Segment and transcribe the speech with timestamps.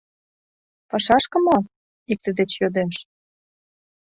[0.89, 1.57] —Пашашке мо?—
[2.11, 2.95] икте деч йодеш.